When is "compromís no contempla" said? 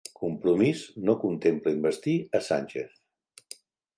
0.19-1.75